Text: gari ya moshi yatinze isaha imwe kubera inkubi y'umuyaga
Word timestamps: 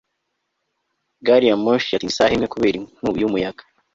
gari 1.25 1.45
ya 1.49 1.55
moshi 1.63 1.89
yatinze 1.91 2.11
isaha 2.13 2.33
imwe 2.35 2.47
kubera 2.53 2.75
inkubi 2.77 3.17
y'umuyaga 3.19 3.63